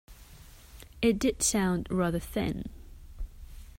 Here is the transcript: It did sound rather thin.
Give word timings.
It 1.03 1.19
did 1.19 1.43
sound 1.43 1.85
rather 1.91 2.17
thin. 2.17 2.67